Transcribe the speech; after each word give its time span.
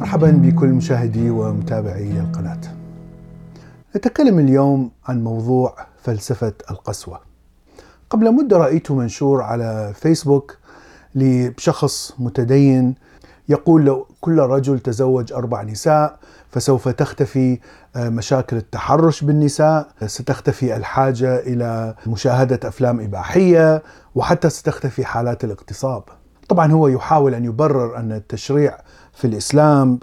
مرحبا 0.00 0.30
بكل 0.30 0.68
مشاهدي 0.68 1.30
ومتابعي 1.30 2.20
القناة. 2.20 2.60
نتكلم 3.96 4.38
اليوم 4.38 4.90
عن 5.06 5.24
موضوع 5.24 5.76
فلسفة 6.02 6.52
القسوة. 6.70 7.20
قبل 8.10 8.34
مدة 8.34 8.58
رأيت 8.58 8.90
منشور 8.90 9.42
على 9.42 9.92
فيسبوك 9.94 10.57
لشخص 11.18 12.14
متدين 12.18 12.94
يقول 13.48 13.84
لو 13.84 14.06
كل 14.20 14.38
رجل 14.38 14.78
تزوج 14.78 15.32
أربع 15.32 15.62
نساء 15.62 16.18
فسوف 16.50 16.88
تختفي 16.88 17.58
مشاكل 17.96 18.56
التحرش 18.56 19.24
بالنساء، 19.24 19.88
ستختفي 20.06 20.76
الحاجة 20.76 21.38
إلى 21.38 21.94
مشاهدة 22.06 22.68
أفلام 22.68 23.00
إباحية، 23.00 23.82
وحتى 24.14 24.50
ستختفي 24.50 25.04
حالات 25.04 25.44
الاغتصاب. 25.44 26.02
طبعا 26.48 26.72
هو 26.72 26.88
يحاول 26.88 27.34
أن 27.34 27.44
يبرر 27.44 27.96
أن 27.96 28.12
التشريع 28.12 28.78
في 29.12 29.26
الإسلام 29.26 30.00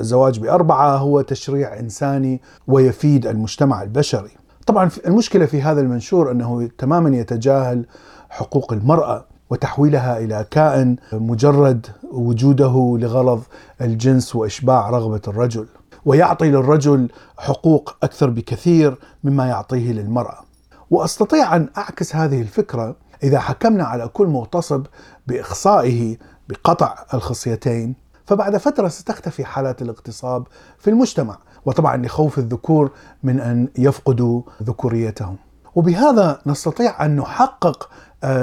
زواج 0.00 0.38
بأربعة 0.38 0.96
هو 0.96 1.20
تشريع 1.20 1.78
إنساني 1.78 2.40
ويفيد 2.66 3.26
المجتمع 3.26 3.82
البشري. 3.82 4.30
طبعا 4.66 4.90
المشكلة 5.06 5.46
في 5.46 5.62
هذا 5.62 5.80
المنشور 5.80 6.30
أنه 6.30 6.68
تماما 6.78 7.16
يتجاهل 7.16 7.86
حقوق 8.30 8.72
المرأة 8.72 9.24
وتحويلها 9.50 10.18
إلى 10.18 10.46
كائن 10.50 10.96
مجرد 11.12 11.86
وجوده 12.12 12.96
لغرض 13.00 13.42
الجنس 13.80 14.36
وإشباع 14.36 14.90
رغبة 14.90 15.20
الرجل. 15.28 15.66
ويعطي 16.04 16.50
للرجل 16.50 17.08
حقوق 17.38 17.96
أكثر 18.02 18.30
بكثير 18.30 18.98
مما 19.24 19.46
يعطيه 19.46 19.92
للمرأة. 19.92 20.38
وأستطيع 20.90 21.56
أن 21.56 21.68
أعكس 21.78 22.16
هذه 22.16 22.40
الفكرة 22.40 22.96
إذا 23.22 23.40
حكمنا 23.40 23.84
على 23.84 24.08
كل 24.08 24.26
مغتصب 24.26 24.86
بإخصائه 25.26 26.16
بقطع 26.48 26.94
الخصيتين 27.14 27.94
فبعد 28.26 28.56
فترة 28.56 28.88
ستختفي 28.88 29.44
حالات 29.44 29.82
الاغتصاب 29.82 30.46
في 30.78 30.90
المجتمع 30.90 31.38
وطبعا 31.66 31.96
لخوف 31.96 32.38
الذكور 32.38 32.90
من 33.22 33.40
أن 33.40 33.68
يفقدوا 33.78 34.42
ذكوريتهم 34.62 35.36
وبهذا 35.74 36.38
نستطيع 36.46 37.04
أن 37.04 37.16
نحقق 37.16 37.88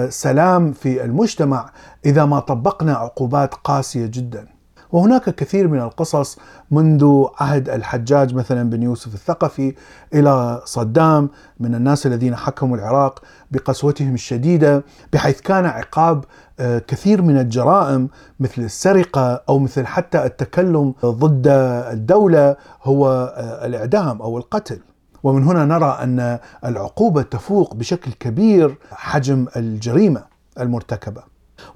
سلام 0.09 0.71
في 0.71 1.03
المجتمع 1.03 1.69
إذا 2.05 2.25
ما 2.25 2.39
طبقنا 2.39 2.93
عقوبات 2.93 3.53
قاسية 3.53 4.05
جدا 4.05 4.47
وهناك 4.91 5.35
كثير 5.35 5.67
من 5.67 5.81
القصص 5.81 6.37
منذ 6.71 7.25
عهد 7.37 7.69
الحجاج 7.69 8.35
مثلا 8.35 8.69
بن 8.69 8.83
يوسف 8.83 9.13
الثقفي 9.13 9.75
إلى 10.13 10.61
صدام 10.65 11.29
من 11.59 11.75
الناس 11.75 12.05
الذين 12.07 12.35
حكموا 12.35 12.77
العراق 12.77 13.21
بقسوتهم 13.51 14.13
الشديدة 14.13 14.83
بحيث 15.13 15.41
كان 15.41 15.65
عقاب 15.65 16.25
كثير 16.59 17.21
من 17.21 17.37
الجرائم 17.37 18.09
مثل 18.39 18.61
السرقة 18.61 19.43
أو 19.49 19.59
مثل 19.59 19.85
حتى 19.85 20.25
التكلم 20.25 20.93
ضد 21.05 21.47
الدولة 21.91 22.55
هو 22.83 23.33
الإعدام 23.63 24.21
أو 24.21 24.37
القتل. 24.37 24.79
ومن 25.27 25.43
هنا 25.43 25.65
نرى 25.65 25.97
أن 26.03 26.39
العقوبة 26.65 27.21
تفوق 27.21 27.73
بشكل 27.73 28.11
كبير 28.11 28.77
حجم 28.91 29.45
الجريمة 29.55 30.23
المرتكبة. 30.59 31.23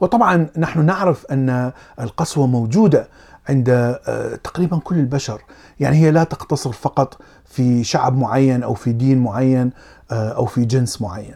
وطبعا 0.02 0.48
نحن 0.58 0.86
نعرف 0.86 1.26
أن 1.26 1.72
القسوة 2.00 2.48
موجودة 2.48 3.08
عند 3.50 4.00
تقريبا 4.44 4.78
كل 4.78 4.96
البشر، 4.96 5.42
يعني 5.80 5.98
هي 5.98 6.12
لا 6.12 6.24
تقتصر 6.24 6.72
فقط 6.72 7.18
في 7.46 7.84
شعب 7.84 8.18
معين 8.18 8.64
أو 8.64 8.74
في 8.74 8.92
دين 8.92 9.20
معين 9.20 9.72
أو 10.12 10.46
في 10.46 10.66
جنس 10.66 11.02
معين. 11.02 11.36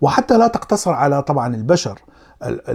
وحتى 0.00 0.38
لا 0.38 0.46
تقتصر 0.46 0.92
على 0.92 1.22
طبعا 1.22 1.54
البشر، 1.54 1.98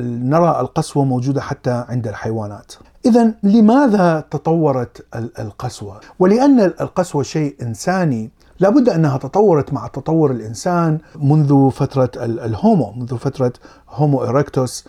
نرى 0.03 0.59
القسوة 0.59 1.03
موجودة 1.03 1.41
حتى 1.41 1.85
عند 1.89 2.07
الحيوانات. 2.07 2.73
اذا 3.05 3.33
لماذا 3.43 4.23
تطورت 4.31 5.05
القسوة؟ 5.15 5.99
ولأن 6.19 6.59
القسوة 6.59 7.23
شيء 7.23 7.55
إنساني 7.61 8.31
لابد 8.59 8.89
أنها 8.89 9.17
تطورت 9.17 9.73
مع 9.73 9.87
تطور 9.87 10.31
الإنسان 10.31 10.99
منذ 11.15 11.71
فترة 11.71 12.11
الهومو، 12.23 12.91
منذ 12.91 13.17
فترة 13.17 13.53
هومو 13.89 14.23
إيركتوس 14.23 14.87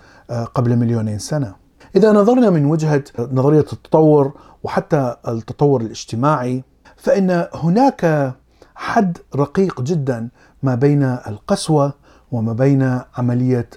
قبل 0.54 0.76
مليونين 0.76 1.18
سنة. 1.18 1.54
إذا 1.96 2.12
نظرنا 2.12 2.50
من 2.50 2.64
وجهة 2.64 3.04
نظرية 3.18 3.66
التطور 3.72 4.32
وحتى 4.62 5.16
التطور 5.28 5.80
الاجتماعي 5.80 6.64
فإن 6.96 7.46
هناك 7.54 8.32
حد 8.74 9.18
رقيق 9.36 9.80
جدا 9.80 10.28
ما 10.62 10.74
بين 10.74 11.02
القسوة 11.02 11.92
وما 12.32 12.52
بين 12.52 13.00
عملية 13.16 13.68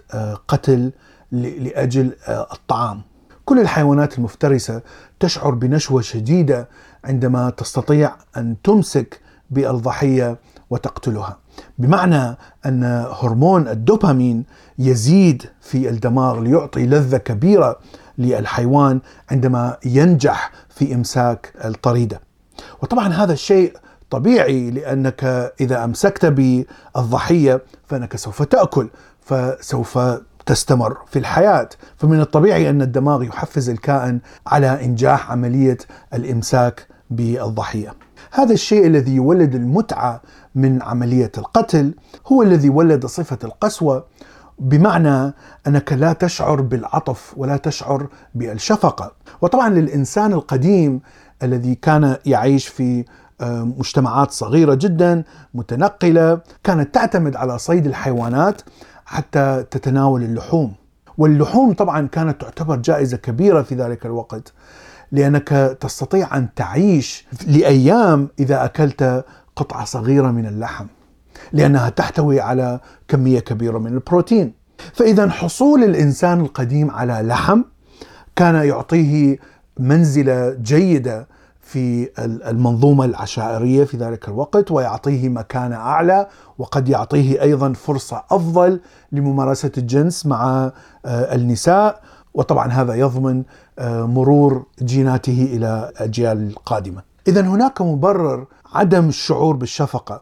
قتل 0.47 0.91
لأجل 1.31 2.16
الطعام. 2.29 3.01
كل 3.45 3.59
الحيوانات 3.59 4.17
المفترسة 4.17 4.81
تشعر 5.19 5.51
بنشوة 5.51 6.01
شديدة 6.01 6.69
عندما 7.03 7.49
تستطيع 7.49 8.16
أن 8.38 8.55
تمسك 8.63 9.22
بألضحية 9.51 10.37
وتقتلها. 10.69 11.37
بمعنى 11.77 12.37
أن 12.65 13.07
هرمون 13.21 13.67
الدوبامين 13.67 14.45
يزيد 14.79 15.45
في 15.61 15.89
الدماغ 15.89 16.39
ليعطي 16.39 16.85
لذة 16.85 17.17
كبيرة 17.17 17.79
للحيوان 18.17 18.99
عندما 19.31 19.77
ينجح 19.85 20.51
في 20.69 20.95
إمساك 20.95 21.53
الطريدة. 21.65 22.21
وطبعا 22.81 23.07
هذا 23.07 23.33
الشيء 23.33 23.77
طبيعي 24.09 24.71
لأنك 24.71 25.53
إذا 25.61 25.83
أمسكت 25.83 26.25
بالضحية 26.25 27.61
فأنك 27.87 28.16
سوف 28.16 28.43
تأكل 28.43 28.89
فسوف 29.21 29.99
تستمر 30.45 30.97
في 31.07 31.19
الحياة، 31.19 31.69
فمن 31.97 32.19
الطبيعي 32.21 32.69
أن 32.69 32.81
الدماغ 32.81 33.23
يحفز 33.23 33.69
الكائن 33.69 34.19
على 34.47 34.85
إنجاح 34.85 35.31
عملية 35.31 35.77
الإمساك 36.13 36.87
بالضحية. 37.09 37.93
هذا 38.31 38.53
الشيء 38.53 38.88
الذي 38.88 39.16
يولد 39.16 39.56
المتعة 39.56 40.22
من 40.56 40.81
عملية 40.81 41.31
القتل 41.38 41.94
هو 42.28 42.44
الذي 42.44 42.69
ولد 42.69 43.06
صفة 43.06 43.38
القسوة 43.44 44.06
بمعنى 44.59 45.34
أنك 45.68 45.94
لا 45.94 46.13
تشعر 46.13 46.62
بالعطف 46.62 47.34
ولا 47.38 47.58
تشعر 47.58 48.08
بالشفقة، 48.35 49.12
وطبعا 49.41 49.69
للإنسان 49.69 50.34
القديم 50.34 51.02
الذي 51.44 51.75
كان 51.75 52.18
يعيش 52.25 52.68
في 52.68 53.06
مجتمعات 53.41 54.31
صغيرة 54.31 54.74
جدا 54.74 55.24
متنقلة 55.53 56.41
كانت 56.63 56.96
تعتمد 56.96 57.35
على 57.35 57.59
صيد 57.59 57.85
الحيوانات 57.85 58.62
حتى 59.06 59.63
تتناول 59.72 60.24
اللحوم. 60.24 60.74
واللحوم 61.18 61.74
طبعا 61.74 62.08
كانت 62.08 62.41
تعتبر 62.41 62.75
جائزة 62.75 63.18
كبيرة 63.18 63.62
في 63.62 63.75
ذلك 63.75 64.06
الوقت. 64.06 64.53
لأنك 65.12 65.78
تستطيع 65.81 66.38
أن 66.38 66.47
تعيش 66.56 67.28
لأيام 67.47 68.30
إذا 68.40 68.66
أكلت 68.66 69.25
قطعة 69.56 69.86
صغيرة 69.86 70.31
من 70.31 70.46
اللحم 70.46 70.86
لأنها 71.53 71.90
تحتوي 71.90 72.42
على 72.42 72.80
كمية 73.08 73.40
كبيرة 73.40 73.78
من 73.78 73.94
البروتين. 73.94 74.53
فإذا 74.94 75.30
حصول 75.30 75.84
الإنسان 75.84 76.42
القديم 76.42 76.92
على 76.92 77.28
لحم 77.28 77.62
كان 78.36 78.56
يعطيه 78.56 79.40
منزلة 79.80 80.53
جيدة 80.53 81.28
في 81.62 82.09
المنظومة 82.20 83.06
العشائرية 83.06 83.84
في 83.84 83.97
ذلك 83.97 84.28
الوقت 84.28 84.72
ويعطيه 84.72 85.30
مكانه 85.30 85.76
أعلى 85.76 86.28
وقد 86.58 86.90
يعطيه 86.90 87.41
أيضا 87.41 87.74
فرصة 87.74 88.24
أفضل 88.31 88.81
لممارسة 89.12 89.72
الجنس 89.78 90.26
مع 90.26 90.72
النساء. 91.06 92.02
وطبعا 92.34 92.67
هذا 92.67 92.93
يضمن 92.93 93.43
مرور 93.81 94.66
جيناته 94.81 95.49
إلى 95.53 95.91
الاجيال 95.96 96.47
القادمه. 96.47 97.02
اذا 97.28 97.41
هناك 97.41 97.81
مبرر 97.81 98.46
عدم 98.73 99.08
الشعور 99.09 99.55
بالشفقة 99.55 100.22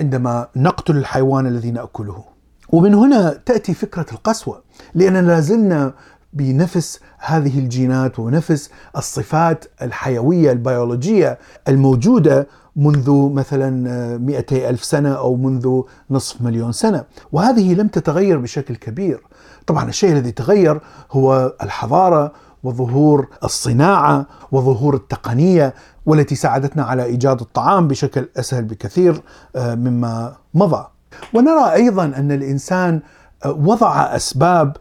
عندما 0.00 0.48
نقتل 0.56 0.96
الحيوان 0.96 1.46
الذي 1.46 1.70
نأكله. 1.70 2.24
ومن 2.68 2.94
هنا 2.94 3.40
تأتي 3.46 3.74
فكرة 3.74 4.06
القسوة 4.12 4.62
لاننا 4.94 5.20
لازلنا 5.20 5.94
بنفس 6.32 7.00
هذه 7.18 7.58
الجينات 7.58 8.18
ونفس 8.18 8.70
الصفات 8.96 9.64
الحيوية 9.82 10.52
البيولوجية 10.52 11.38
الموجودة 11.68 12.48
منذ 12.76 13.30
مثلا 13.32 13.70
200 14.18 14.70
ألف 14.70 14.84
سنة 14.84 15.12
أو 15.12 15.36
منذ 15.36 15.82
نصف 16.10 16.42
مليون 16.42 16.72
سنة 16.72 17.04
وهذه 17.32 17.74
لم 17.74 17.88
تتغير 17.88 18.38
بشكل 18.38 18.76
كبير 18.76 19.22
طبعا 19.66 19.88
الشيء 19.88 20.12
الذي 20.12 20.32
تغير 20.32 20.80
هو 21.12 21.52
الحضارة 21.62 22.32
وظهور 22.62 23.28
الصناعة 23.44 24.26
وظهور 24.52 24.94
التقنية 24.94 25.74
والتي 26.06 26.34
ساعدتنا 26.34 26.82
على 26.82 27.04
إيجاد 27.04 27.40
الطعام 27.40 27.88
بشكل 27.88 28.28
أسهل 28.36 28.64
بكثير 28.64 29.22
مما 29.56 30.36
مضى 30.54 30.86
ونرى 31.34 31.72
أيضا 31.72 32.04
أن 32.04 32.32
الإنسان 32.32 33.00
وضع 33.46 34.16
أسباب 34.16 34.76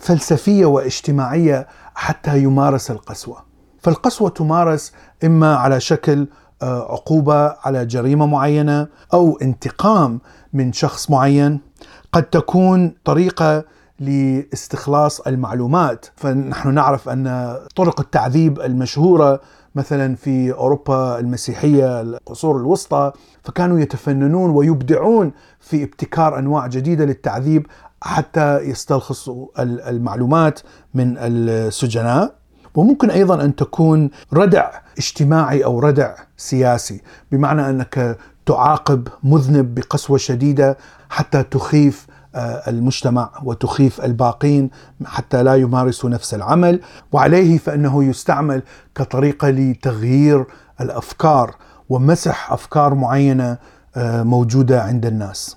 فلسفية 0.00 0.66
واجتماعية 0.66 1.66
حتى 1.94 2.38
يمارس 2.38 2.90
القسوة. 2.90 3.38
فالقسوة 3.82 4.28
تمارس 4.28 4.92
إما 5.24 5.56
على 5.56 5.80
شكل 5.80 6.26
آه، 6.62 6.92
عقوبة 6.92 7.56
على 7.64 7.86
جريمة 7.86 8.26
معينة 8.26 8.88
أو 9.14 9.38
انتقام 9.42 10.20
من 10.52 10.72
شخص 10.72 11.10
معين 11.10 11.60
قد 12.12 12.22
تكون 12.22 12.94
طريقة 13.04 13.64
لاستخلاص 14.00 15.20
المعلومات. 15.20 16.06
فنحن 16.16 16.74
نعرف 16.74 17.08
أن 17.08 17.56
طرق 17.76 18.00
التعذيب 18.00 18.60
المشهورة 18.60 19.40
مثلا 19.74 20.14
في 20.16 20.52
أوروبا 20.52 21.18
المسيحية 21.18 22.00
العصور 22.00 22.56
الوسطى 22.56 23.12
فكانوا 23.44 23.80
يتفننون 23.80 24.50
ويبدعون 24.50 25.32
في 25.60 25.82
ابتكار 25.84 26.38
أنواع 26.38 26.66
جديدة 26.66 27.04
للتعذيب 27.04 27.66
حتى 28.02 28.58
يستلخصوا 28.58 29.46
المعلومات 29.90 30.60
من 30.94 31.14
السجناء. 31.18 32.34
وممكن 32.74 33.10
أيضا 33.10 33.44
أن 33.44 33.56
تكون 33.56 34.10
ردع 34.32 34.70
اجتماعي 34.98 35.64
أو 35.64 35.78
ردع 35.80 36.14
سياسي 36.36 37.00
بمعنى 37.32 37.70
أنك 37.70 38.18
تعاقب 38.46 39.08
مذنب 39.22 39.74
بقسوة 39.74 40.18
شديدة 40.18 40.76
حتى 41.10 41.42
تخيف 41.42 42.06
المجتمع 42.36 43.30
وتخيف 43.42 44.04
الباقين 44.04 44.70
حتى 45.04 45.42
لا 45.42 45.54
يمارسوا 45.54 46.10
نفس 46.10 46.34
العمل 46.34 46.80
وعليه 47.12 47.58
فإنه 47.58 48.04
يستعمل 48.04 48.62
كطريقة 48.94 49.50
لتغيير 49.50 50.44
الأفكار 50.80 51.54
ومسح 51.88 52.52
أفكار 52.52 52.94
معينة 52.94 53.58
آه، 53.96 54.22
موجودة 54.22 54.82
عند 54.82 55.06
الناس. 55.06 55.56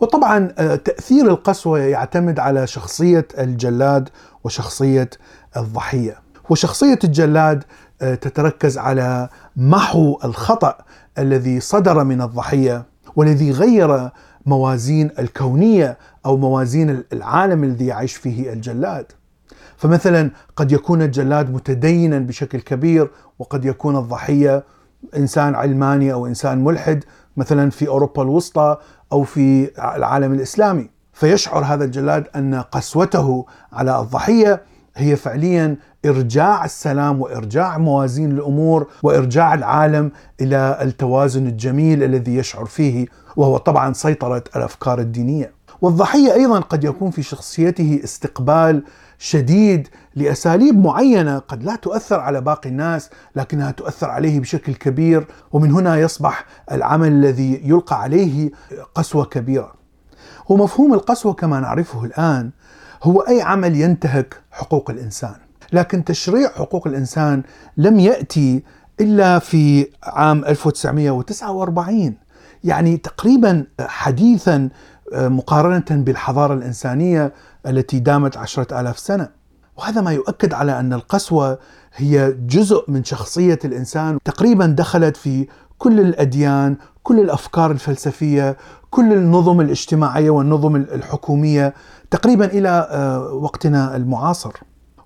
وطبعا 0.00 0.52
آه، 0.58 0.76
تأثير 0.76 1.28
القسوة 1.28 1.78
يعتمد 1.78 2.38
على 2.38 2.66
شخصية 2.66 3.28
الجلاد 3.38 4.08
وشخصية 4.44 5.10
الضحية. 5.56 6.18
وشخصية 6.50 6.98
الجلاد 7.04 7.64
تتركز 8.00 8.78
على 8.78 9.28
محو 9.56 10.18
الخطأ 10.24 10.74
الذي 11.18 11.60
صدر 11.60 12.04
من 12.04 12.22
الضحية 12.22 12.84
والذي 13.16 13.52
غير 13.52 14.10
موازين 14.46 15.10
الكونية 15.18 15.98
أو 16.26 16.36
موازين 16.36 17.04
العالم 17.12 17.64
الذي 17.64 17.86
يعيش 17.86 18.16
فيه 18.16 18.52
الجلاد. 18.52 19.06
فمثلا 19.76 20.30
قد 20.56 20.72
يكون 20.72 21.02
الجلاد 21.02 21.54
متدينا 21.54 22.18
بشكل 22.18 22.60
كبير 22.60 23.10
وقد 23.38 23.64
يكون 23.64 23.96
الضحية 23.96 24.64
إنسان 25.16 25.54
علماني 25.54 26.12
أو 26.12 26.26
إنسان 26.26 26.64
ملحد 26.64 27.04
مثلا 27.36 27.70
في 27.70 27.88
أوروبا 27.88 28.22
الوسطى 28.22 28.76
أو 29.12 29.22
في 29.22 29.70
العالم 29.96 30.32
الإسلامي. 30.32 30.90
فيشعر 31.12 31.64
هذا 31.64 31.84
الجلاد 31.84 32.26
أن 32.36 32.54
قسوته 32.54 33.46
على 33.72 34.00
الضحية 34.00 34.62
هي 35.02 35.16
فعليا 35.16 35.76
إرجاع 36.06 36.64
السلام 36.64 37.20
وإرجاع 37.20 37.78
موازين 37.78 38.32
الأمور 38.32 38.86
وإرجاع 39.02 39.54
العالم 39.54 40.10
إلى 40.40 40.78
التوازن 40.82 41.46
الجميل 41.46 42.02
الذي 42.02 42.36
يشعر 42.36 42.64
فيه 42.64 43.06
وهو 43.36 43.56
طبعا 43.56 43.92
سيطرة 43.92 44.44
الأفكار 44.56 44.98
الدينية. 45.00 45.52
والضحية 45.80 46.32
أيضا 46.32 46.60
قد 46.60 46.84
يكون 46.84 47.10
في 47.10 47.22
شخصيته 47.22 48.00
استقبال 48.04 48.82
شديد 49.18 49.88
لأساليب 50.14 50.84
معينة 50.84 51.38
قد 51.38 51.62
لا 51.62 51.76
تؤثر 51.76 52.20
على 52.20 52.40
باقي 52.40 52.68
الناس 52.70 53.10
لكنها 53.36 53.70
تؤثر 53.70 54.10
عليه 54.10 54.40
بشكل 54.40 54.74
كبير 54.74 55.26
ومن 55.52 55.70
هنا 55.72 55.96
يصبح 55.98 56.44
العمل 56.72 57.08
الذي 57.08 57.60
يلقى 57.64 58.02
عليه 58.02 58.50
قسوة 58.94 59.24
كبيرة. 59.24 59.72
ومفهوم 60.48 60.94
القسوة 60.94 61.32
كما 61.32 61.60
نعرفه 61.60 62.04
الآن 62.04 62.50
هو 63.02 63.20
أي 63.20 63.42
عمل 63.42 63.76
ينتهك 63.76 64.36
حقوق 64.50 64.90
الإنسان. 64.90 65.34
لكن 65.72 66.04
تشريع 66.04 66.48
حقوق 66.48 66.86
الإنسان 66.86 67.42
لم 67.76 68.00
يأتي 68.00 68.62
إلا 69.00 69.38
في 69.38 69.86
عام 70.02 70.44
1949 70.44 72.14
يعني 72.64 72.96
تقريبا 72.96 73.64
حديثا 73.80 74.68
آه، 75.12 75.28
مقارنة 75.28 75.84
بالحضارة 75.90 76.54
الإنسانية 76.54 77.32
التي 77.66 77.98
دامت 77.98 78.36
عشرة 78.36 78.80
آلاف 78.80 78.98
سنة. 78.98 79.28
وهذا 79.76 80.00
ما 80.00 80.12
يؤكد 80.12 80.54
على 80.54 80.80
أن 80.80 80.92
القسوة 80.92 81.58
هي 81.94 82.32
جزء 82.32 82.84
من 82.88 83.04
شخصية 83.04 83.58
الإنسان. 83.64 84.18
تقريبا 84.24 84.66
دخلت 84.66 85.16
في 85.16 85.46
كل 85.78 86.00
الأديان 86.00 86.76
كل 87.02 87.20
الأفكار 87.20 87.70
الفلسفية 87.70 88.56
كل 88.90 89.12
النظم 89.12 89.60
الاجتماعية 89.60 90.30
والنظم 90.30 90.76
الحكومية 90.76 91.74
تقريبا 92.10 92.44
إلى 92.44 92.88
آه، 92.90 93.32
وقتنا 93.32 93.96
المعاصر. 93.96 94.52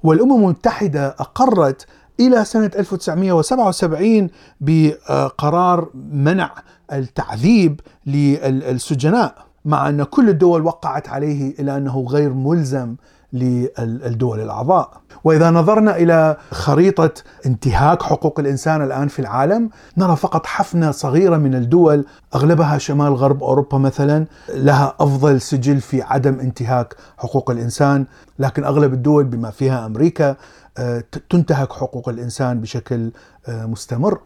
والأمم 0.02 0.44
المتحدة 0.44 1.06
أقرت 1.08 1.86
إلى 2.20 2.44
سنة 2.44 2.70
1977 2.78 4.28
بقرار 4.60 5.90
منع 6.12 6.50
التعذيب 6.92 7.80
للسجناء 8.06 9.34
مع 9.64 9.88
أن 9.88 10.02
كل 10.04 10.28
الدول 10.28 10.62
وقعت 10.62 11.08
عليه 11.08 11.54
إلى 11.58 11.76
أنه 11.76 12.06
غير 12.08 12.32
ملزم 12.32 12.96
للدول 13.34 14.40
الأعضاء. 14.40 15.04
وإذا 15.24 15.50
نظرنا 15.50 15.96
إلى 15.96 16.36
خريطة 16.50 17.10
انتهاك 17.46 18.02
حقوق 18.02 18.40
الإنسان 18.40 18.82
الآن 18.82 19.08
في 19.08 19.18
العالم 19.18 19.70
نرى 19.96 20.16
فقط 20.16 20.46
حفنة 20.46 20.90
صغيرة 20.90 21.36
من 21.36 21.54
الدول 21.54 22.04
أغلبها 22.34 22.78
شمال 22.78 23.14
غرب 23.14 23.42
أوروبا 23.42 23.78
مثلا 23.78 24.26
لها 24.54 24.94
أفضل 25.00 25.40
سجل 25.40 25.80
في 25.80 26.02
عدم 26.02 26.40
انتهاك 26.40 26.94
حقوق 27.18 27.50
الإنسان 27.50 28.06
لكن 28.38 28.64
أغلب 28.64 28.92
الدول 28.92 29.24
بما 29.24 29.50
فيها 29.50 29.86
أمريكا 29.86 30.36
آه، 30.78 31.04
تنتهك 31.30 31.72
حقوق 31.72 32.08
الإنسان 32.08 32.60
بشكل 32.60 33.10
آه، 33.48 33.66
مستمر. 33.66 34.18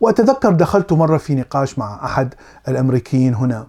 وأتذكر 0.00 0.52
دخلت 0.52 0.92
مرة 0.92 1.16
في 1.18 1.34
نقاش 1.34 1.78
مع 1.78 2.04
أحد 2.04 2.34
الأمريكيين 2.68 3.34
هنا 3.34 3.66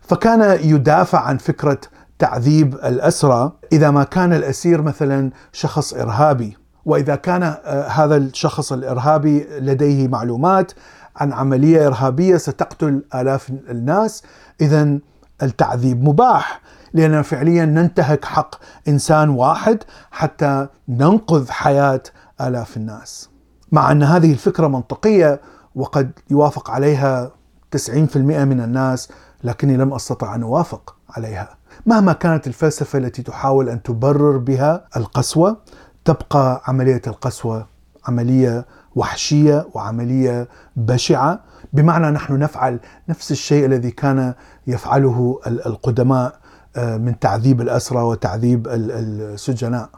فكان 0.00 0.58
يدافع 0.62 1.20
عن 1.20 1.38
فكرة 1.38 1.78
تعذيب 2.22 2.74
الأسرى 2.74 3.52
إذا 3.72 3.90
ما 3.90 4.04
كان 4.04 4.32
الأسير 4.32 4.82
مثلا 4.82 5.30
شخص 5.52 5.94
إرهابي 5.94 6.56
وإذا 6.84 7.14
كان 7.16 7.42
آه، 7.42 7.88
هذا 7.88 8.16
الشخص 8.16 8.72
الإرهابي 8.72 9.46
لديه 9.58 10.08
معلومات 10.08 10.72
عن 11.16 11.32
عملية 11.32 11.86
إرهابية 11.86 12.36
ستقتل 12.36 13.02
آلاف 13.14 13.50
الناس 13.50 14.22
إذا 14.60 14.98
التعذيب 15.42 16.04
مباح 16.08 16.60
لأننا 16.94 17.22
فعليا 17.22 17.64
ننتهك 17.64 18.24
حق 18.24 18.54
إنسان 18.88 19.28
واحد 19.28 19.78
حتى 20.10 20.66
ننقذ 20.88 21.50
حياة 21.50 22.02
آلاف 22.40 22.76
الناس 22.76 23.30
مع 23.72 23.92
أن 23.92 24.02
هذه 24.02 24.32
الفكرة 24.32 24.66
منطقية 24.66 25.40
وقد 25.74 26.10
يوافق 26.30 26.70
عليها 26.70 27.30
90% 27.76 28.16
من 28.16 28.60
الناس 28.60 29.08
لكني 29.44 29.76
لم 29.76 29.94
أستطع 29.94 30.34
أن 30.34 30.42
أوافق 30.42 30.96
عليها. 31.10 31.61
مهما 31.86 32.12
كانت 32.12 32.46
الفلسفة 32.46 32.98
التي 32.98 33.22
تحاول 33.22 33.68
أن 33.68 33.82
تبرر 33.82 34.36
بها 34.36 34.84
القسوة 34.96 35.56
تبقى 36.04 36.62
عملية 36.66 37.02
القسوة 37.06 37.66
عملية 38.08 38.66
وحشية 38.94 39.66
وعملية 39.74 40.48
بشعة 40.76 41.40
بمعنى 41.72 42.10
نحن 42.10 42.38
نفعل 42.38 42.80
نفس 43.08 43.30
الشيء 43.32 43.66
الذي 43.66 43.90
كان 43.90 44.34
يفعله 44.66 45.40
القدماء 45.46 46.42
آه، 46.76 46.96
من 46.96 47.18
تعذيب 47.18 47.60
الأسرى 47.60 48.02
وتعذيب 48.02 48.66
السجناء. 48.68 49.90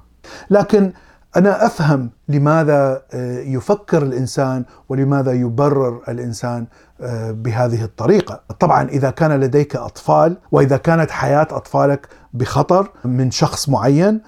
لكن 0.51 0.93
أنا 1.37 1.67
أفهم 1.67 2.11
لماذا 2.29 3.03
آه، 3.13 3.41
يفكر 3.41 4.03
الإنسان 4.03 4.65
ولماذا 4.89 5.33
يبرر 5.33 6.01
الإنسان 6.09 6.67
آه، 7.01 7.31
بهذه 7.31 7.85
الطريقة، 7.85 8.41
طبعا 8.61 8.89
إذا 8.89 9.11
كان 9.11 9.41
لديك 9.41 9.77
أطفال 9.77 10.37
وإذا 10.53 10.77
كانت 10.77 11.11
حياة 11.11 11.47
أطفالك 11.51 12.09
بخطر 12.35 12.91
من 13.05 13.31
شخص 13.31 13.69
معين 13.69 14.21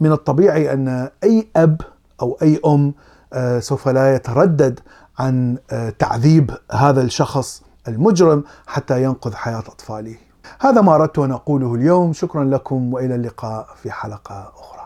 من 0.00 0.12
الطبيعي 0.12 0.72
أن 0.72 1.08
أي 1.24 1.48
أب 1.56 1.80
أو 2.22 2.38
أي 2.42 2.60
أم 2.66 2.94
آه، 3.32 3.58
سوف 3.58 3.88
لا 3.88 4.14
يتردد 4.14 4.80
عن 5.18 5.58
تعذيب 5.98 6.50
هذا 6.72 7.02
الشخص 7.02 7.62
المجرم 7.88 8.44
حتى 8.66 9.02
ينقذ 9.02 9.34
حياة 9.34 9.58
أطفاله. 9.58 10.16
هذا 10.60 10.80
ما 10.80 10.94
أردت 10.94 11.18
أن 11.18 11.32
أقوله 11.32 11.74
اليوم، 11.74 12.12
شكرا 12.12 12.44
لكم 12.44 12.94
وإلى 12.94 13.14
اللقاء 13.14 13.68
في 13.82 13.90
حلقة 13.90 14.52
أخرى. 14.58 14.79